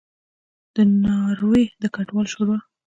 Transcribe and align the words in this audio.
د 0.75 0.77
ناروې 1.03 1.63
د 1.81 1.83
کډوالو 1.93 2.31
شورا 2.33 2.57